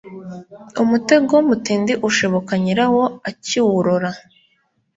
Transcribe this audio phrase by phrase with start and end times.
[0.83, 4.09] Umutego mutindi ushibuka nyirawo akiwurora.